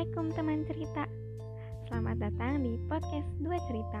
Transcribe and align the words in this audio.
Assalamualaikum 0.00 0.32
teman 0.32 0.64
cerita. 0.64 1.04
Selamat 1.84 2.16
datang 2.24 2.64
di 2.64 2.80
podcast 2.88 3.28
Dua 3.36 3.60
Cerita. 3.68 4.00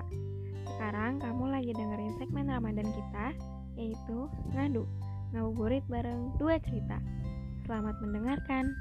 Sekarang 0.64 1.20
kamu 1.20 1.52
lagi 1.52 1.76
dengerin 1.76 2.16
segmen 2.16 2.48
Ramadan 2.48 2.88
kita 2.88 3.36
Yaitu 3.76 4.32
Ngadu 4.56 4.88
Ngabuburit 5.36 5.84
bareng 5.92 6.32
Dua 6.40 6.56
Cerita. 6.64 6.96
Selamat 7.68 8.00
mendengarkan. 8.00 8.72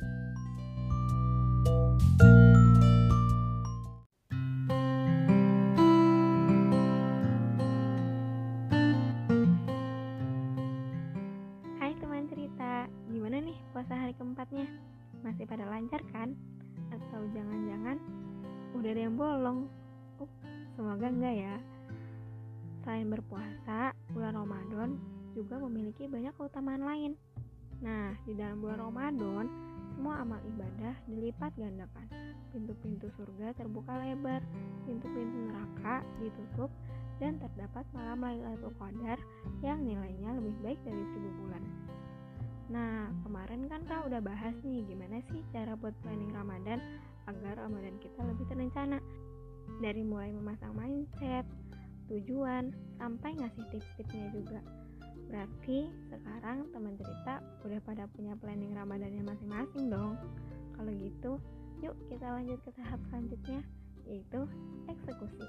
Hai 11.83 11.91
teman 11.99 12.31
cerita. 12.31 12.87
Gimana 13.11 13.43
nih 13.43 13.59
puasa 13.75 14.07
hari 14.07 14.15
keempatnya? 14.15 14.71
Masih 15.19 15.43
pada 15.43 15.67
lancar 15.67 15.99
kan? 16.15 16.31
Jangan-jangan 17.33 17.97
udah 18.77 18.89
ada 18.89 19.01
yang 19.01 19.15
bolong? 19.17 19.59
Uh, 20.17 20.29
semoga 20.75 21.07
enggak 21.09 21.35
ya. 21.35 21.55
Selain 22.83 23.07
berpuasa, 23.11 23.93
bulan 24.15 24.33
Ramadan 24.33 24.89
juga 25.37 25.61
memiliki 25.61 26.09
banyak 26.09 26.33
keutamaan 26.35 26.83
lain. 26.83 27.11
Nah, 27.79 28.11
di 28.27 28.35
dalam 28.35 28.59
bulan 28.59 28.79
Ramadan, 28.91 29.45
semua 29.95 30.23
amal 30.23 30.39
ibadah 30.47 30.95
dilipat 31.07 31.51
gandakan. 31.59 32.07
Pintu-pintu 32.49 33.11
surga 33.13 33.53
terbuka 33.55 33.93
lebar, 33.99 34.41
pintu-pintu 34.87 35.51
neraka 35.51 36.01
ditutup, 36.17 36.71
dan 37.19 37.35
terdapat 37.37 37.83
malam 37.91 38.23
Lailatul 38.23 38.71
Qadar 38.79 39.19
yang 39.59 39.83
nilainya 39.83 40.39
lebih 40.39 40.55
baik 40.63 40.79
dari 40.87 41.03
seribu 41.13 41.31
bulan. 41.45 41.63
Nah, 42.69 43.09
kemarin 43.25 43.65
kan 43.65 43.81
kak 43.89 44.05
udah 44.05 44.21
bahas 44.21 44.53
nih 44.61 44.85
gimana 44.85 45.25
sih 45.33 45.41
cara 45.49 45.73
buat 45.73 45.97
planning 46.05 46.29
Ramadan 46.29 46.77
agar 47.25 47.57
Ramadan 47.57 47.97
kita 47.97 48.21
lebih 48.21 48.45
terencana. 48.45 49.01
Dari 49.81 50.05
mulai 50.05 50.29
memasang 50.29 50.77
mindset, 50.77 51.45
tujuan, 52.09 52.69
sampai 53.01 53.37
ngasih 53.41 53.65
tips-tipsnya 53.73 54.29
juga. 54.33 54.61
Berarti 55.29 55.89
sekarang 56.09 56.69
teman 56.73 56.93
cerita 56.97 57.41
udah 57.65 57.79
pada 57.85 58.05
punya 58.13 58.33
planning 58.37 58.73
Ramadannya 58.73 59.21
masing-masing 59.25 59.89
dong. 59.89 60.17
Kalau 60.73 60.91
gitu, 60.93 61.41
yuk 61.81 61.97
kita 62.09 62.25
lanjut 62.33 62.61
ke 62.65 62.71
tahap 62.77 63.01
selanjutnya, 63.09 63.61
yaitu 64.05 64.41
eksekusi. 64.89 65.45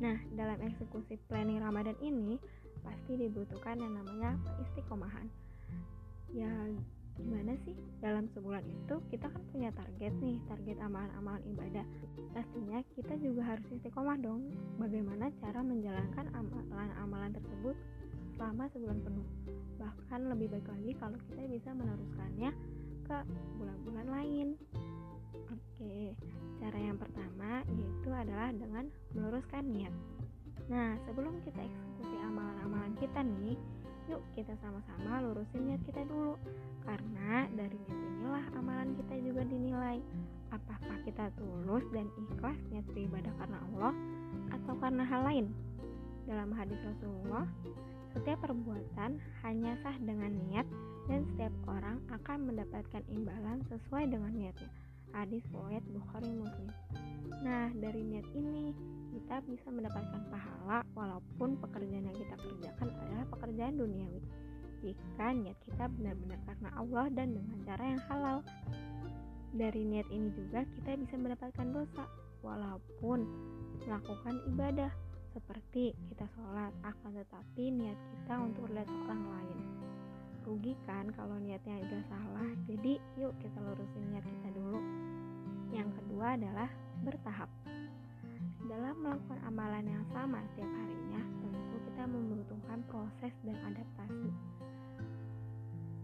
Nah, 0.00 0.16
dalam 0.32 0.58
eksekusi 0.64 1.20
planning 1.28 1.60
Ramadan 1.60 1.98
ini 2.00 2.40
pasti 2.82 3.12
dibutuhkan 3.16 3.76
yang 3.80 3.92
namanya 3.96 4.36
istiqomahan. 4.62 5.26
Ya, 6.30 6.50
gimana 7.18 7.58
sih? 7.66 7.74
Dalam 7.98 8.30
sebulan 8.32 8.64
itu 8.64 8.94
kita 9.10 9.26
kan 9.28 9.42
punya 9.50 9.70
target 9.74 10.12
nih, 10.22 10.38
target 10.46 10.78
amalan-amalan 10.78 11.42
ibadah. 11.50 11.86
Pastinya 12.32 12.78
kita 12.96 13.14
juga 13.18 13.42
harus 13.44 13.66
istiqomah 13.74 14.18
dong. 14.22 14.48
Bagaimana 14.78 15.28
cara 15.42 15.60
menjalankan 15.60 16.26
amalan-amalan 16.32 17.34
tersebut 17.34 17.76
selama 18.40 18.72
sebulan 18.72 18.98
penuh. 19.04 19.28
Bahkan 19.76 20.20
lebih 20.32 20.48
baik 20.48 20.68
lagi 20.70 20.92
kalau 20.96 21.18
kita 21.28 21.42
bisa 21.44 21.70
meneruskannya 21.76 22.50
ke 23.04 23.16
bulan-bulan 23.58 24.06
lain. 24.08 24.48
Oke, 25.50 26.14
cara 26.62 26.78
yang 26.78 26.96
pertama 26.96 27.66
yaitu 27.74 28.08
adalah 28.14 28.54
dengan 28.54 28.86
meluruskan 29.12 29.66
niat. 29.66 29.94
Nah, 30.70 30.94
sebelum 31.02 31.42
kita 31.42 31.58
eksekusi 31.66 32.16
kita 32.98 33.20
nih, 33.22 33.54
yuk 34.10 34.22
kita 34.34 34.56
sama-sama 34.58 35.22
lurusin 35.22 35.70
niat 35.70 35.82
kita 35.86 36.02
dulu. 36.08 36.34
Karena 36.82 37.46
dari 37.54 37.76
niat 37.76 38.00
inilah 38.00 38.44
amalan 38.58 38.96
kita 38.98 39.14
juga 39.22 39.42
dinilai. 39.46 39.98
Apakah 40.50 40.96
kita 41.06 41.30
tulus 41.38 41.86
dan 41.94 42.10
ikhlas 42.18 42.58
niat 42.74 42.86
beribadah 42.90 43.30
karena 43.38 43.58
Allah 43.70 43.94
atau 44.50 44.74
karena 44.82 45.04
hal 45.06 45.22
lain? 45.22 45.46
Dalam 46.26 46.50
hadis 46.54 46.78
Rasulullah, 46.82 47.46
setiap 48.10 48.42
perbuatan 48.42 49.22
hanya 49.46 49.72
sah 49.86 49.94
dengan 50.02 50.34
niat 50.34 50.66
dan 51.06 51.22
setiap 51.34 51.54
orang 51.70 52.02
akan 52.10 52.50
mendapatkan 52.50 53.02
imbalan 53.10 53.62
sesuai 53.70 54.10
dengan 54.10 54.34
niatnya. 54.34 54.70
Hadis 55.10 55.42
riwayat 55.50 55.84
Bukhari 55.90 56.30
Muslim. 56.30 56.70
Nah, 57.42 57.72
dari 57.74 58.02
niat 58.04 58.26
ini 58.36 58.70
kita 59.10 59.42
bisa 59.48 59.68
mendapatkan 59.74 60.22
pahala 60.30 60.86
walaupun 60.94 61.58
pekerjaan 61.58 62.06
yang 62.06 62.18
kita 62.18 62.34
kerjakan 62.38 62.88
adalah 62.94 63.26
pekerjaan 63.34 63.74
duniawi. 63.74 64.22
Jika 64.80 65.26
niat 65.34 65.58
kita 65.66 65.90
benar-benar 65.92 66.40
karena 66.46 66.70
Allah 66.78 67.06
dan 67.12 67.28
dengan 67.36 67.58
cara 67.66 67.84
yang 67.84 68.02
halal. 68.08 68.38
Dari 69.50 69.82
niat 69.82 70.06
ini 70.14 70.30
juga 70.30 70.62
kita 70.62 70.94
bisa 70.94 71.18
mendapatkan 71.18 71.68
dosa 71.74 72.06
walaupun 72.46 73.26
melakukan 73.82 74.38
ibadah 74.46 74.92
seperti 75.34 75.94
kita 76.10 76.26
sholat 76.34 76.70
akan 76.82 77.10
tetapi 77.18 77.64
niat 77.70 77.98
kita 77.98 78.34
untuk 78.38 78.66
lihat 78.70 78.86
orang 78.86 79.22
lain 79.26 79.58
rugi 80.60 80.76
kan 80.84 81.08
kalau 81.16 81.40
niatnya 81.40 81.80
udah 81.88 82.04
salah. 82.12 82.52
Jadi 82.68 83.00
yuk 83.16 83.32
kita 83.40 83.64
lurusin 83.64 84.12
niat 84.12 84.20
kita 84.28 84.52
dulu. 84.52 84.76
Yang 85.72 85.88
kedua 85.96 86.36
adalah 86.36 86.68
bertahap. 87.00 87.48
Dalam 88.68 88.92
melakukan 89.00 89.40
amalan 89.48 89.88
yang 89.88 90.04
sama 90.12 90.44
setiap 90.52 90.68
harinya 90.68 91.24
tentu 91.40 91.76
kita 91.88 92.04
membutuhkan 92.04 92.84
proses 92.92 93.32
dan 93.40 93.56
adaptasi. 93.72 94.28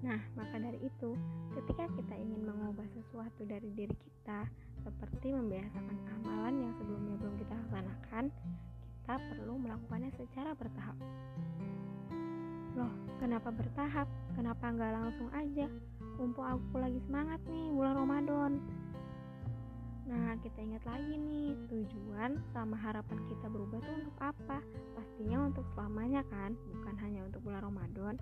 Nah 0.00 0.24
maka 0.40 0.56
dari 0.56 0.80
itu 0.80 1.10
ketika 1.52 1.92
kita 1.92 2.16
ingin 2.16 2.48
mengubah 2.48 2.88
sesuatu 2.96 3.44
dari 3.44 3.68
diri 3.76 3.92
kita 3.92 4.48
seperti 4.88 5.36
membiasakan 5.36 6.00
amalan 6.16 6.64
yang 6.64 6.72
sebelumnya 6.80 7.20
belum 7.20 7.36
kita 7.44 7.52
laksanakan 7.60 8.24
kita 9.04 9.14
perlu 9.20 9.60
melakukannya 9.60 10.08
secara 10.16 10.56
bertahap 10.56 10.96
Loh, 12.76 12.92
kenapa 13.16 13.48
bertahap? 13.48 14.04
Kenapa 14.36 14.68
nggak 14.68 14.92
langsung 14.92 15.32
aja? 15.32 15.64
Mumpung 16.20 16.44
aku 16.44 16.76
lagi 16.76 17.00
semangat 17.08 17.40
nih 17.48 17.72
bulan 17.72 17.96
Ramadan. 17.96 18.52
Nah, 20.06 20.36
kita 20.44 20.60
ingat 20.60 20.84
lagi 20.84 21.16
nih, 21.16 21.56
tujuan 21.72 22.36
sama 22.52 22.76
harapan 22.78 23.16
kita 23.26 23.48
berubah 23.48 23.80
tuh 23.80 23.96
untuk 23.96 24.16
apa? 24.20 24.60
Pastinya 24.92 25.48
untuk 25.48 25.64
selamanya 25.72 26.20
kan, 26.28 26.52
bukan 26.76 26.94
hanya 27.00 27.24
untuk 27.24 27.40
bulan 27.42 27.64
Ramadan. 27.64 28.14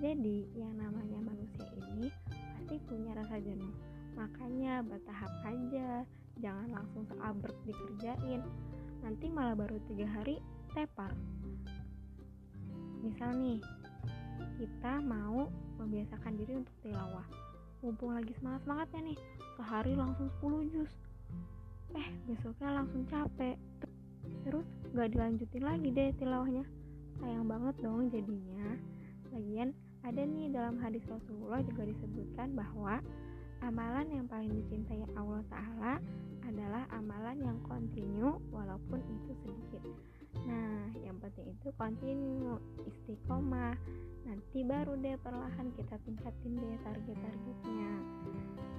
Jadi, 0.00 0.48
yang 0.56 0.72
namanya 0.72 1.20
manusia 1.22 1.68
ini 1.76 2.08
pasti 2.32 2.80
punya 2.88 3.12
rasa 3.12 3.38
jenuh. 3.38 3.76
Makanya 4.16 4.82
bertahap 4.88 5.32
aja, 5.46 6.02
jangan 6.40 6.68
langsung 6.74 7.04
seabrek 7.12 7.60
dikerjain. 7.68 8.40
Nanti 9.04 9.28
malah 9.28 9.54
baru 9.54 9.78
tiga 9.84 10.08
hari 10.08 10.40
tepar. 10.72 11.12
Misal 13.02 13.34
nih, 13.38 13.58
kita 14.62 15.02
mau 15.02 15.50
membiasakan 15.82 16.38
diri 16.38 16.62
untuk 16.62 16.70
tilawah. 16.86 17.26
Mumpung 17.82 18.14
lagi 18.14 18.30
semangat 18.38 18.62
semangatnya 18.62 19.10
nih 19.10 19.18
sehari 19.58 19.92
langsung 19.98 20.30
10 20.38 20.70
jus 20.70 20.92
eh 21.98 22.08
besoknya 22.30 22.70
langsung 22.78 23.02
capek. 23.10 23.58
Terus 24.46 24.66
gak 24.94 25.10
dilanjutin 25.10 25.66
lagi 25.66 25.88
deh 25.90 26.14
tilawahnya. 26.14 26.62
Sayang 27.18 27.50
banget 27.50 27.74
dong 27.82 28.06
jadinya. 28.14 28.78
Lagian 29.34 29.74
ada 30.06 30.22
nih 30.22 30.46
dalam 30.54 30.78
hadis 30.78 31.02
Rasulullah 31.10 31.58
juga 31.66 31.82
disebutkan 31.82 32.54
bahwa 32.54 33.02
amalan 33.66 34.06
yang 34.14 34.26
paling 34.30 34.50
dicintai 34.62 35.02
Allah 35.18 35.42
Ta'ala 35.50 35.94
adalah 36.46 36.86
amalan 36.94 37.38
yang 37.42 37.58
kontinu 37.66 38.38
walaupun 38.54 38.98
itu 38.98 39.30
sedikit 39.42 39.82
Nah, 40.48 40.88
yang 41.04 41.20
penting 41.20 41.52
itu 41.52 41.68
kontinu, 41.76 42.56
istiqomah. 42.88 43.76
Nanti 44.24 44.64
baru 44.64 44.96
deh 44.96 45.18
perlahan 45.20 45.68
kita 45.76 46.00
tingkatin 46.08 46.52
deh 46.56 46.76
target-targetnya. 46.86 47.92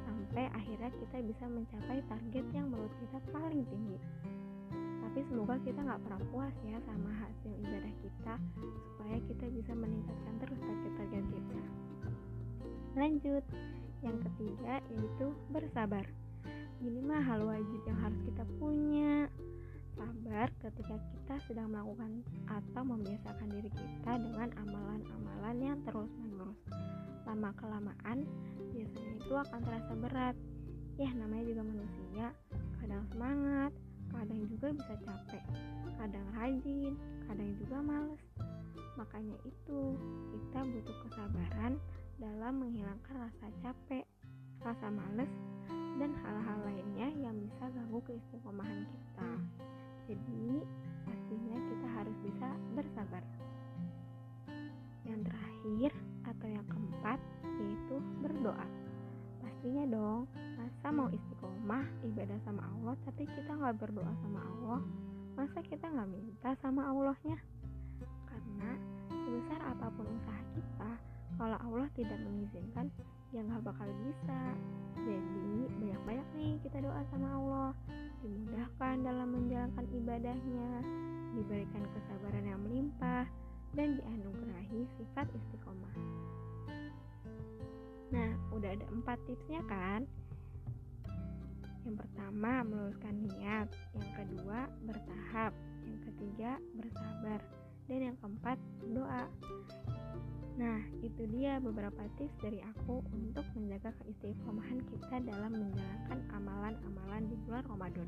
Sampai 0.07 0.49
akhirnya 0.49 0.89
kita 0.97 1.17
bisa 1.21 1.45
mencapai 1.45 1.99
target 2.09 2.45
yang 2.55 2.67
menurut 2.73 2.93
kita 2.97 3.17
paling 3.29 3.61
tinggi. 3.69 3.97
Tapi 5.03 5.19
semoga 5.29 5.61
kita 5.61 5.77
nggak 5.77 6.01
pernah 6.09 6.21
puas 6.33 6.55
ya 6.65 6.81
sama 6.89 7.11
hasil 7.21 7.53
ibadah 7.61 7.93
kita, 8.01 8.33
supaya 8.97 9.17
kita 9.29 9.45
bisa 9.53 9.73
meningkatkan 9.77 10.35
terus 10.41 10.57
target-target 10.57 11.25
kita. 11.29 11.61
Lanjut, 12.97 13.43
yang 14.01 14.17
ketiga 14.19 14.81
yaitu 14.89 15.27
bersabar. 15.53 16.05
Ini 16.83 16.99
mah 16.99 17.23
hal 17.23 17.47
wajib 17.47 17.81
yang 17.87 17.99
harus 18.03 18.19
kita 18.27 18.43
punya 18.59 19.31
sabar 19.93 20.47
ketika 20.61 20.95
kita 20.97 21.35
sedang 21.45 21.69
melakukan 21.69 22.25
atau 22.49 22.81
membiasakan 22.81 23.47
diri 23.53 23.71
kita 23.71 24.13
dengan 24.17 24.49
amalan-amalan 24.57 25.55
yang 25.61 25.77
terus 25.85 26.09
menerus 26.17 26.59
lama 27.23 27.49
kelamaan 27.55 28.27
biasanya 28.73 29.13
itu 29.17 29.33
akan 29.33 29.59
terasa 29.63 29.93
berat. 29.97 30.35
Ya 31.01 31.09
namanya 31.17 31.45
juga 31.49 31.63
manusia. 31.65 32.25
Kadang 32.77 33.03
semangat 33.09 33.71
kadang 34.13 34.45
juga 34.45 34.67
bisa 34.77 34.93
capek. 35.01 35.43
Kadang 35.97 36.27
rajin 36.37 36.93
kadang 37.25 37.51
juga 37.57 37.77
males. 37.81 38.21
Makanya 38.93 39.37
itu 39.47 39.79
kita 40.29 40.59
butuh 40.61 40.97
kesabaran 41.09 41.81
dalam 42.21 42.53
menghilangkan 42.61 43.15
rasa 43.29 43.47
capek 43.65 44.05
rasa 44.63 44.87
males 44.87 45.31
dan 45.99 46.11
hal-hal 46.23 46.59
lainnya 46.65 47.09
yang 47.19 47.35
bisa 47.37 47.67
ganggu 47.69 47.99
istiqomah 61.73 62.05
ibadah 62.05 62.39
sama 62.45 62.61
Allah 62.69 62.93
tapi 63.01 63.25
kita 63.25 63.49
nggak 63.49 63.75
berdoa 63.81 64.13
sama 64.21 64.41
Allah, 64.45 64.81
masa 65.33 65.59
kita 65.65 65.89
nggak 65.89 66.05
minta 66.05 66.53
sama 66.61 66.85
Allahnya? 66.85 67.37
Karena 68.29 68.77
sebesar 69.09 69.59
apa 69.73 69.89
pun 69.97 70.05
usaha 70.05 70.43
kita, 70.53 70.91
kalau 71.41 71.57
Allah 71.57 71.89
tidak 71.97 72.19
mengizinkan, 72.21 72.93
ya 73.33 73.41
nggak 73.41 73.65
bakal 73.65 73.89
bisa. 74.05 74.41
Jadi 75.01 75.65
banyak-banyak 75.81 76.27
nih 76.37 76.53
kita 76.61 76.77
doa 76.85 77.01
sama 77.09 77.27
Allah, 77.41 77.69
dimudahkan 78.21 78.95
dalam 79.01 79.27
menjalankan 79.33 79.85
ibadahnya, 79.97 80.69
diberikan 81.33 81.83
kesabaran 81.89 82.45
yang 82.45 82.61
melimpah, 82.69 83.25
dan 83.73 83.97
dianugerahi 83.97 84.85
sifat 85.01 85.25
istiqomah. 85.25 85.93
Nah, 88.13 88.29
udah 88.53 88.77
ada 88.77 88.85
empat 88.93 89.17
tipsnya 89.25 89.65
kan? 89.65 90.05
Yang 91.83 91.95
pertama, 92.07 92.63
meluruskan 92.63 93.15
niat. 93.27 93.67
Yang 93.95 94.09
kedua, 94.15 94.59
bertahap. 94.87 95.51
Yang 95.83 95.99
ketiga, 96.11 96.51
bersabar. 96.79 97.39
Dan 97.91 97.99
yang 98.11 98.17
keempat, 98.23 98.57
berdoa. 98.79 99.23
Nah, 100.53 100.79
itu 101.01 101.25
dia 101.33 101.57
beberapa 101.57 102.05
tips 102.21 102.37
dari 102.37 102.61
aku 102.61 103.01
untuk 103.09 103.41
menjaga 103.57 103.89
keistiqomahan 104.01 104.85
kita 104.85 105.15
dalam 105.25 105.49
menjalankan 105.49 106.19
amalan-amalan 106.29 107.25
di 107.25 107.35
bulan 107.49 107.65
Ramadan. 107.65 108.07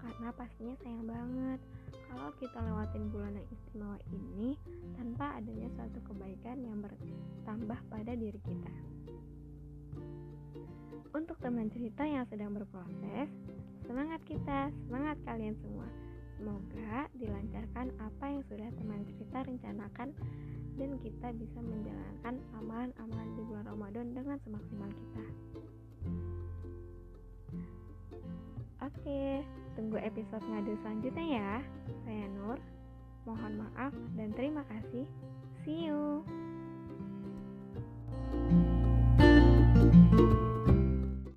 Karena 0.00 0.32
pastinya 0.32 0.74
sayang 0.80 1.04
banget 1.04 1.60
kalau 2.08 2.32
kita 2.40 2.58
lewatin 2.64 3.12
bulan 3.12 3.36
yang 3.36 3.48
istimewa 3.52 3.98
ini 4.10 4.56
tanpa 4.96 5.36
adanya 5.36 5.68
suatu 5.76 6.00
kebaikan 6.08 6.58
yang 6.64 6.80
bertambah 6.80 7.78
pada 7.92 8.12
diri 8.16 8.40
kita. 8.40 8.72
Untuk 11.10 11.36
teman 11.42 11.66
cerita 11.74 12.06
yang 12.06 12.22
sedang 12.30 12.54
berproses, 12.54 13.28
semangat 13.82 14.22
kita, 14.22 14.70
semangat 14.86 15.18
kalian 15.26 15.58
semua. 15.58 15.88
Semoga 16.38 17.10
dilancarkan 17.18 17.92
apa 18.00 18.24
yang 18.30 18.42
sudah 18.48 18.68
teman 18.78 19.04
cerita 19.04 19.44
rencanakan 19.44 20.08
dan 20.80 20.90
kita 21.04 21.28
bisa 21.36 21.58
menjalankan 21.60 22.34
amalan-amalan 22.56 23.28
di 23.36 23.42
bulan 23.44 23.66
Ramadan 23.68 24.06
dengan 24.16 24.38
semaksimal 24.40 24.88
kita. 24.88 25.24
Oke, 28.80 29.44
tunggu 29.76 30.00
episode 30.00 30.40
ngadu 30.48 30.72
selanjutnya 30.80 31.26
ya. 31.36 31.52
Saya 32.08 32.26
Nur, 32.32 32.56
mohon 33.28 33.60
maaf 33.60 33.92
dan 34.16 34.32
terima 34.32 34.64
kasih. 34.72 35.04
See 35.68 35.92
you. 35.92 36.24